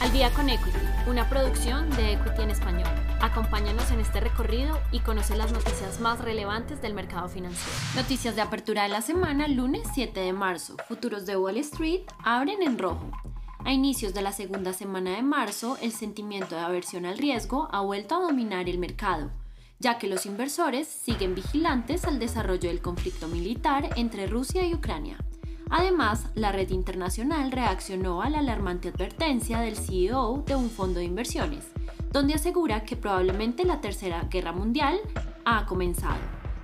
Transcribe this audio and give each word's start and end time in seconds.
Al 0.00 0.12
día 0.12 0.30
con 0.30 0.48
Equity, 0.48 0.78
una 1.08 1.28
producción 1.28 1.90
de 1.90 2.12
Equity 2.12 2.42
en 2.42 2.50
español. 2.50 2.88
Acompáñanos 3.20 3.90
en 3.90 3.98
este 3.98 4.20
recorrido 4.20 4.78
y 4.92 5.00
conoce 5.00 5.34
las 5.34 5.50
noticias 5.50 5.98
más 5.98 6.20
relevantes 6.20 6.80
del 6.80 6.94
mercado 6.94 7.28
financiero. 7.28 7.76
Noticias 7.96 8.36
de 8.36 8.42
apertura 8.42 8.84
de 8.84 8.90
la 8.90 9.02
semana, 9.02 9.48
lunes 9.48 9.88
7 9.92 10.20
de 10.20 10.32
marzo. 10.32 10.76
Futuros 10.86 11.26
de 11.26 11.36
Wall 11.36 11.56
Street 11.56 12.02
abren 12.22 12.62
en 12.62 12.78
rojo. 12.78 13.10
A 13.64 13.72
inicios 13.72 14.14
de 14.14 14.22
la 14.22 14.30
segunda 14.30 14.72
semana 14.72 15.16
de 15.16 15.22
marzo, 15.22 15.76
el 15.82 15.90
sentimiento 15.90 16.54
de 16.54 16.60
aversión 16.60 17.04
al 17.04 17.18
riesgo 17.18 17.68
ha 17.72 17.80
vuelto 17.80 18.14
a 18.14 18.22
dominar 18.22 18.68
el 18.68 18.78
mercado, 18.78 19.32
ya 19.80 19.98
que 19.98 20.06
los 20.06 20.26
inversores 20.26 20.86
siguen 20.86 21.34
vigilantes 21.34 22.04
al 22.04 22.20
desarrollo 22.20 22.68
del 22.68 22.80
conflicto 22.80 23.26
militar 23.26 23.90
entre 23.96 24.28
Rusia 24.28 24.64
y 24.64 24.74
Ucrania. 24.74 25.18
Además, 25.70 26.26
la 26.34 26.52
red 26.52 26.70
internacional 26.70 27.52
reaccionó 27.52 28.22
a 28.22 28.30
la 28.30 28.38
alarmante 28.38 28.88
advertencia 28.88 29.60
del 29.60 29.76
CEO 29.76 30.44
de 30.46 30.56
un 30.56 30.70
fondo 30.70 31.00
de 31.00 31.04
inversiones, 31.04 31.64
donde 32.10 32.34
asegura 32.34 32.84
que 32.84 32.96
probablemente 32.96 33.64
la 33.64 33.80
Tercera 33.80 34.26
Guerra 34.30 34.52
Mundial 34.52 34.98
ha 35.44 35.66
comenzado. 35.66 36.18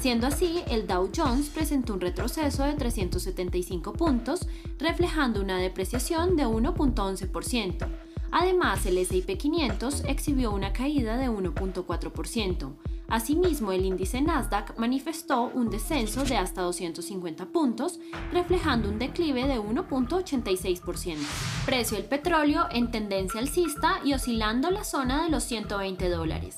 Siendo 0.00 0.26
así, 0.26 0.62
el 0.68 0.86
Dow 0.86 1.10
Jones 1.14 1.48
presentó 1.48 1.94
un 1.94 2.00
retroceso 2.00 2.64
de 2.64 2.74
375 2.74 3.92
puntos, 3.94 4.46
reflejando 4.78 5.40
una 5.40 5.58
depreciación 5.58 6.36
de 6.36 6.46
1.11%. 6.46 7.88
Además, 8.30 8.84
el 8.84 8.98
SP 9.00 9.38
500 9.38 10.04
exhibió 10.04 10.52
una 10.52 10.72
caída 10.72 11.16
de 11.16 11.30
1.4%. 11.30 12.74
Asimismo, 13.08 13.72
el 13.72 13.84
índice 13.84 14.20
Nasdaq 14.20 14.76
manifestó 14.78 15.50
un 15.54 15.70
descenso 15.70 16.24
de 16.24 16.36
hasta 16.36 16.62
250 16.62 17.46
puntos, 17.46 18.00
reflejando 18.32 18.88
un 18.88 18.98
declive 18.98 19.46
de 19.46 19.60
1.86%. 19.60 21.16
Precio 21.64 21.96
del 21.96 22.06
petróleo 22.06 22.66
en 22.70 22.90
tendencia 22.90 23.40
alcista 23.40 24.00
y 24.04 24.12
oscilando 24.12 24.70
la 24.70 24.82
zona 24.82 25.24
de 25.24 25.30
los 25.30 25.44
120 25.44 26.08
dólares. 26.08 26.56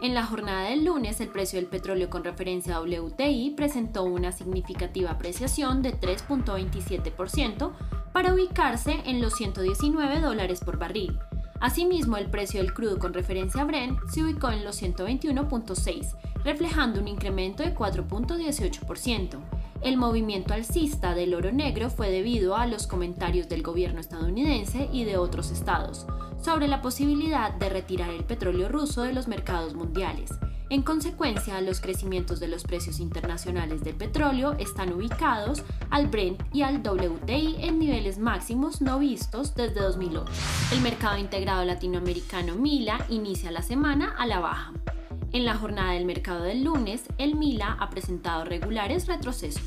En 0.00 0.14
la 0.14 0.24
jornada 0.24 0.68
del 0.68 0.84
lunes, 0.84 1.20
el 1.20 1.28
precio 1.28 1.58
del 1.58 1.68
petróleo 1.68 2.08
con 2.08 2.22
referencia 2.22 2.76
a 2.76 2.80
WTI 2.80 3.54
presentó 3.56 4.04
una 4.04 4.30
significativa 4.30 5.10
apreciación 5.10 5.82
de 5.82 5.98
3.27% 5.98 7.72
para 8.12 8.32
ubicarse 8.32 9.02
en 9.06 9.20
los 9.20 9.34
119 9.34 10.20
dólares 10.20 10.60
por 10.64 10.78
barril. 10.78 11.18
Asimismo, 11.60 12.16
el 12.16 12.30
precio 12.30 12.60
del 12.60 12.72
crudo 12.72 12.98
con 12.98 13.12
referencia 13.12 13.62
a 13.62 13.64
Brent 13.64 13.98
se 14.08 14.22
ubicó 14.22 14.50
en 14.50 14.64
los 14.64 14.80
121.6, 14.80 16.14
reflejando 16.44 17.00
un 17.00 17.08
incremento 17.08 17.62
de 17.62 17.74
4.18%. 17.74 19.38
El 19.80 19.96
movimiento 19.96 20.54
alcista 20.54 21.14
del 21.14 21.34
oro 21.34 21.52
negro 21.52 21.90
fue 21.90 22.10
debido 22.10 22.56
a 22.56 22.66
los 22.66 22.86
comentarios 22.86 23.48
del 23.48 23.62
gobierno 23.62 24.00
estadounidense 24.00 24.88
y 24.92 25.04
de 25.04 25.16
otros 25.16 25.50
estados 25.50 26.06
sobre 26.40 26.68
la 26.68 26.82
posibilidad 26.82 27.52
de 27.52 27.68
retirar 27.68 28.10
el 28.10 28.24
petróleo 28.24 28.68
ruso 28.68 29.02
de 29.02 29.12
los 29.12 29.28
mercados 29.28 29.74
mundiales. 29.74 30.30
En 30.70 30.82
consecuencia, 30.82 31.62
los 31.62 31.80
crecimientos 31.80 32.40
de 32.40 32.48
los 32.48 32.62
precios 32.62 33.00
internacionales 33.00 33.82
del 33.82 33.94
petróleo 33.94 34.54
están 34.58 34.92
ubicados 34.92 35.62
al 35.88 36.08
Brent 36.08 36.42
y 36.52 36.60
al 36.60 36.82
WTI 36.86 37.56
en 37.60 37.78
niveles 37.78 38.18
máximos 38.18 38.82
no 38.82 38.98
vistos 38.98 39.54
desde 39.54 39.80
2008. 39.80 40.30
El 40.72 40.82
mercado 40.82 41.16
integrado 41.16 41.64
latinoamericano 41.64 42.54
MILA 42.54 43.06
inicia 43.08 43.50
la 43.50 43.62
semana 43.62 44.14
a 44.18 44.26
la 44.26 44.40
baja. 44.40 44.74
En 45.32 45.46
la 45.46 45.56
jornada 45.56 45.92
del 45.92 46.04
mercado 46.04 46.42
del 46.42 46.64
lunes, 46.64 47.04
el 47.16 47.34
MILA 47.34 47.78
ha 47.80 47.88
presentado 47.88 48.44
regulares 48.44 49.06
retrocesos. 49.06 49.62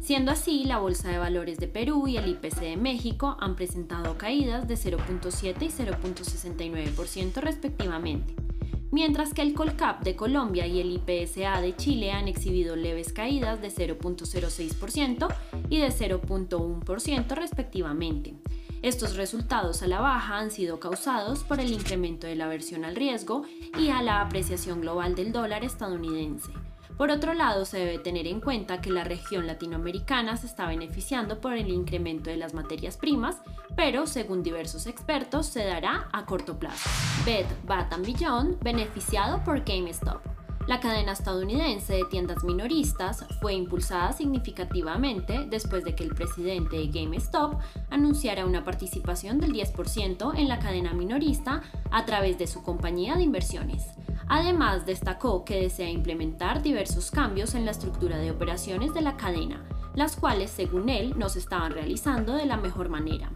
Siendo 0.00 0.32
así, 0.32 0.64
la 0.64 0.78
Bolsa 0.78 1.10
de 1.10 1.18
Valores 1.18 1.58
de 1.58 1.68
Perú 1.68 2.08
y 2.08 2.16
el 2.16 2.26
IPC 2.26 2.60
de 2.60 2.76
México 2.78 3.36
han 3.38 3.54
presentado 3.54 4.16
caídas 4.16 4.66
de 4.66 4.76
0.7 4.76 5.60
y 5.60 5.68
0.69% 5.68 7.34
respectivamente 7.42 8.47
mientras 8.90 9.34
que 9.34 9.42
el 9.42 9.54
Colcap 9.54 10.02
de 10.02 10.16
Colombia 10.16 10.66
y 10.66 10.80
el 10.80 10.92
IPSA 10.92 11.60
de 11.60 11.76
Chile 11.76 12.12
han 12.12 12.28
exhibido 12.28 12.76
leves 12.76 13.12
caídas 13.12 13.60
de 13.60 13.68
0.06% 13.68 15.28
y 15.68 15.78
de 15.78 15.88
0.1% 15.88 17.28
respectivamente. 17.34 18.34
Estos 18.82 19.16
resultados 19.16 19.82
a 19.82 19.88
la 19.88 20.00
baja 20.00 20.38
han 20.38 20.50
sido 20.50 20.78
causados 20.78 21.42
por 21.42 21.60
el 21.60 21.72
incremento 21.72 22.26
de 22.26 22.36
la 22.36 22.44
aversión 22.44 22.84
al 22.84 22.94
riesgo 22.94 23.42
y 23.76 23.88
a 23.88 24.02
la 24.02 24.20
apreciación 24.20 24.80
global 24.80 25.16
del 25.16 25.32
dólar 25.32 25.64
estadounidense. 25.64 26.52
Por 26.98 27.12
otro 27.12 27.32
lado, 27.32 27.64
se 27.64 27.78
debe 27.78 28.00
tener 28.00 28.26
en 28.26 28.40
cuenta 28.40 28.80
que 28.80 28.90
la 28.90 29.04
región 29.04 29.46
latinoamericana 29.46 30.36
se 30.36 30.46
está 30.46 30.66
beneficiando 30.66 31.40
por 31.40 31.52
el 31.52 31.70
incremento 31.70 32.28
de 32.28 32.36
las 32.36 32.54
materias 32.54 32.96
primas, 32.96 33.36
pero 33.76 34.08
según 34.08 34.42
diversos 34.42 34.88
expertos 34.88 35.46
se 35.46 35.64
dará 35.64 36.08
a 36.12 36.26
corto 36.26 36.58
plazo. 36.58 36.90
Bed 37.24 37.46
Bath 37.64 37.94
Beyond 38.04 38.60
beneficiado 38.64 39.44
por 39.44 39.64
GameStop. 39.64 40.37
La 40.68 40.80
cadena 40.80 41.12
estadounidense 41.12 41.94
de 41.94 42.04
tiendas 42.10 42.44
minoristas 42.44 43.24
fue 43.40 43.54
impulsada 43.54 44.12
significativamente 44.12 45.46
después 45.48 45.82
de 45.82 45.94
que 45.94 46.04
el 46.04 46.14
presidente 46.14 46.76
de 46.76 46.88
GameStop 46.88 47.54
anunciara 47.88 48.44
una 48.44 48.64
participación 48.64 49.40
del 49.40 49.54
10% 49.54 50.34
en 50.36 50.46
la 50.46 50.58
cadena 50.58 50.92
minorista 50.92 51.62
a 51.90 52.04
través 52.04 52.36
de 52.36 52.46
su 52.46 52.62
compañía 52.62 53.16
de 53.16 53.22
inversiones. 53.22 53.86
Además, 54.28 54.84
destacó 54.84 55.42
que 55.42 55.58
desea 55.58 55.88
implementar 55.88 56.60
diversos 56.60 57.10
cambios 57.10 57.54
en 57.54 57.64
la 57.64 57.70
estructura 57.70 58.18
de 58.18 58.30
operaciones 58.30 58.92
de 58.92 59.00
la 59.00 59.16
cadena, 59.16 59.66
las 59.94 60.16
cuales, 60.16 60.50
según 60.50 60.90
él, 60.90 61.18
no 61.18 61.30
se 61.30 61.38
estaban 61.38 61.72
realizando 61.72 62.34
de 62.34 62.44
la 62.44 62.58
mejor 62.58 62.90
manera. 62.90 63.30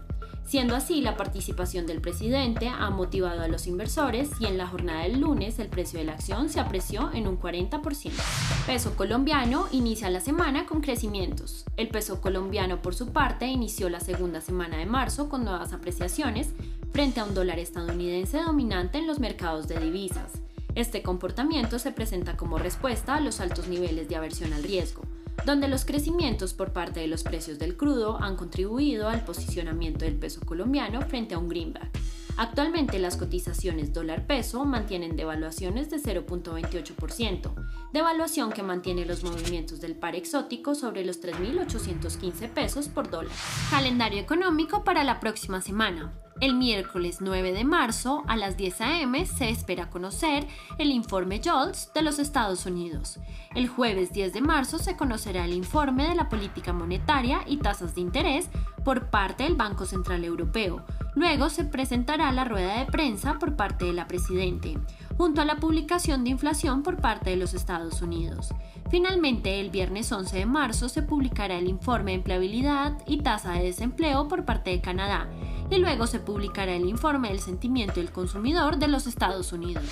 Siendo 0.44 0.76
así, 0.76 1.00
la 1.00 1.16
participación 1.16 1.86
del 1.86 2.00
presidente 2.00 2.68
ha 2.68 2.90
motivado 2.90 3.40
a 3.40 3.48
los 3.48 3.66
inversores 3.66 4.30
y 4.38 4.46
en 4.46 4.58
la 4.58 4.66
jornada 4.66 5.02
del 5.02 5.20
lunes 5.20 5.58
el 5.58 5.68
precio 5.68 5.98
de 5.98 6.04
la 6.04 6.12
acción 6.12 6.50
se 6.50 6.60
apreció 6.60 7.10
en 7.14 7.26
un 7.26 7.40
40%. 7.40 8.12
Peso 8.66 8.94
colombiano 8.94 9.66
inicia 9.72 10.10
la 10.10 10.20
semana 10.20 10.66
con 10.66 10.82
crecimientos. 10.82 11.64
El 11.76 11.88
peso 11.88 12.20
colombiano, 12.20 12.82
por 12.82 12.94
su 12.94 13.12
parte, 13.12 13.46
inició 13.46 13.88
la 13.88 14.00
segunda 14.00 14.40
semana 14.40 14.76
de 14.76 14.86
marzo 14.86 15.28
con 15.28 15.44
nuevas 15.44 15.72
apreciaciones 15.72 16.50
frente 16.92 17.20
a 17.20 17.24
un 17.24 17.34
dólar 17.34 17.58
estadounidense 17.58 18.42
dominante 18.42 18.98
en 18.98 19.06
los 19.06 19.20
mercados 19.20 19.68
de 19.68 19.80
divisas. 19.80 20.32
Este 20.74 21.02
comportamiento 21.02 21.78
se 21.78 21.92
presenta 21.92 22.36
como 22.36 22.58
respuesta 22.58 23.16
a 23.16 23.20
los 23.20 23.40
altos 23.40 23.68
niveles 23.68 24.08
de 24.08 24.16
aversión 24.16 24.52
al 24.52 24.62
riesgo, 24.62 25.02
donde 25.44 25.68
los 25.68 25.84
crecimientos 25.84 26.54
por 26.54 26.72
parte 26.72 27.00
de 27.00 27.06
los 27.06 27.22
precios 27.22 27.58
del 27.58 27.76
crudo 27.76 28.18
han 28.22 28.36
contribuido 28.36 29.08
al 29.08 29.24
posicionamiento 29.24 30.04
del 30.04 30.16
peso 30.16 30.40
colombiano 30.40 31.02
frente 31.02 31.34
a 31.34 31.38
un 31.38 31.48
greenback. 31.48 31.90
Actualmente 32.36 32.98
las 32.98 33.16
cotizaciones 33.16 33.92
dólar-peso 33.92 34.64
mantienen 34.64 35.16
devaluaciones 35.16 35.90
de 35.90 35.98
0.28%, 35.98 37.54
devaluación 37.92 38.52
que 38.52 38.62
mantiene 38.62 39.04
los 39.04 39.22
movimientos 39.22 39.80
del 39.80 39.94
par 39.94 40.16
exótico 40.16 40.74
sobre 40.74 41.04
los 41.04 41.22
3.815 41.22 42.48
pesos 42.48 42.88
por 42.88 43.10
dólar. 43.10 43.32
Calendario 43.70 44.20
económico 44.20 44.82
para 44.82 45.04
la 45.04 45.20
próxima 45.20 45.60
semana. 45.60 46.12
El 46.42 46.54
miércoles 46.54 47.18
9 47.20 47.52
de 47.52 47.62
marzo 47.62 48.24
a 48.26 48.36
las 48.36 48.56
10 48.56 48.80
a.m. 48.80 49.26
se 49.26 49.48
espera 49.48 49.90
conocer 49.90 50.44
el 50.76 50.90
informe 50.90 51.40
JOLTS 51.40 51.92
de 51.94 52.02
los 52.02 52.18
Estados 52.18 52.66
Unidos. 52.66 53.20
El 53.54 53.68
jueves 53.68 54.12
10 54.12 54.32
de 54.32 54.40
marzo 54.40 54.78
se 54.78 54.96
conocerá 54.96 55.44
el 55.44 55.52
informe 55.52 56.08
de 56.08 56.16
la 56.16 56.28
política 56.28 56.72
monetaria 56.72 57.42
y 57.46 57.58
tasas 57.58 57.94
de 57.94 58.00
interés 58.00 58.48
por 58.84 59.08
parte 59.08 59.44
del 59.44 59.54
Banco 59.54 59.86
Central 59.86 60.24
Europeo. 60.24 60.84
Luego 61.14 61.48
se 61.48 61.62
presentará 61.62 62.32
la 62.32 62.44
rueda 62.44 62.76
de 62.80 62.86
prensa 62.86 63.38
por 63.38 63.54
parte 63.54 63.84
de 63.84 63.92
la 63.92 64.08
Presidente, 64.08 64.78
junto 65.16 65.40
a 65.40 65.44
la 65.44 65.56
publicación 65.56 66.24
de 66.24 66.30
inflación 66.30 66.82
por 66.82 66.96
parte 66.96 67.30
de 67.30 67.36
los 67.36 67.54
Estados 67.54 68.02
Unidos. 68.02 68.48
Finalmente, 68.90 69.60
el 69.60 69.70
viernes 69.70 70.10
11 70.12 70.38
de 70.38 70.46
marzo 70.46 70.88
se 70.88 71.02
publicará 71.02 71.58
el 71.58 71.68
informe 71.68 72.12
de 72.12 72.18
empleabilidad 72.18 72.98
y 73.06 73.18
tasa 73.18 73.52
de 73.52 73.64
desempleo 73.64 74.28
por 74.28 74.44
parte 74.44 74.70
de 74.70 74.80
Canadá 74.80 75.28
y 75.70 75.78
luego 75.78 76.06
se 76.06 76.20
publicará 76.20 76.74
el 76.74 76.88
informe 76.88 77.28
del 77.28 77.40
sentimiento 77.40 77.94
del 77.94 78.12
consumidor 78.12 78.76
de 78.76 78.88
los 78.88 79.06
Estados 79.06 79.52
Unidos. 79.52 79.84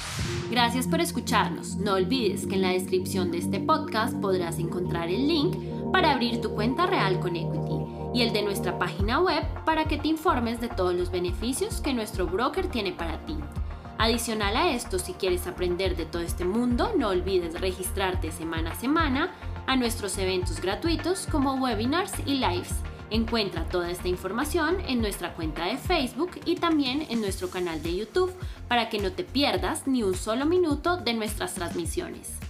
Gracias 0.51 0.87
por 0.87 1.01
escucharnos. 1.01 1.77
No 1.77 1.95
olvides 1.95 2.47
que 2.47 2.57
en 2.57 2.63
la 2.63 2.71
descripción 2.71 3.31
de 3.31 3.39
este 3.39 3.61
podcast 3.61 4.15
podrás 4.17 4.59
encontrar 4.59 5.09
el 5.09 5.27
link 5.27 5.57
para 5.93 6.13
abrir 6.13 6.41
tu 6.41 6.51
cuenta 6.51 6.87
real 6.87 7.19
con 7.21 7.37
Equity 7.37 7.81
y 8.13 8.23
el 8.23 8.33
de 8.33 8.43
nuestra 8.43 8.79
página 8.79 9.21
web 9.21 9.43
para 9.65 9.87
que 9.87 9.97
te 9.97 10.09
informes 10.09 10.61
de 10.61 10.69
todos 10.69 10.95
los 10.95 11.11
beneficios 11.11 11.81
que 11.81 11.95
nuestro 11.95 12.27
broker 12.27 12.69
tiene 12.69 12.93
para 12.93 13.25
ti. 13.25 13.37
Adicional 14.01 14.57
a 14.57 14.71
esto, 14.71 14.99
si 14.99 15.13
quieres 15.13 15.47
aprender 15.47 15.95
de 15.95 16.07
todo 16.07 16.23
este 16.23 16.47
mundo, 16.47 16.95
no 16.97 17.09
olvides 17.09 17.61
registrarte 17.61 18.33
semana 18.33 18.71
a 18.71 18.75
semana 18.75 19.35
a 19.67 19.77
nuestros 19.77 20.17
eventos 20.17 20.63
gratuitos 20.63 21.27
como 21.31 21.57
webinars 21.57 22.15
y 22.25 22.37
lives 22.37 22.75
Encuentra 23.11 23.69
toda 23.69 23.91
esta 23.91 24.09
información 24.09 24.81
en 24.89 25.03
nuestra 25.03 25.35
cuenta 25.35 25.67
de 25.67 25.77
Facebook 25.77 26.31
y 26.47 26.55
también 26.55 27.07
en 27.11 27.21
nuestro 27.21 27.51
canal 27.51 27.83
de 27.83 27.95
YouTube 27.95 28.33
para 28.69 28.89
que 28.89 29.01
no 29.01 29.13
te 29.13 29.23
pierdas 29.23 29.87
ni 29.87 30.03
un 30.03 30.15
solo 30.15 30.47
minuto 30.47 30.97
de 30.97 31.13
nuestras 31.13 31.53
transmisiones. 31.53 32.50